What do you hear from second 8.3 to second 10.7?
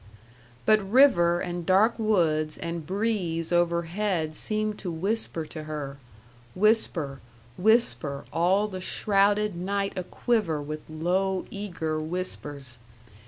all the shrouded night aquiver